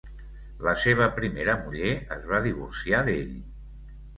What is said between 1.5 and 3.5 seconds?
muller es va divorciar d'ell.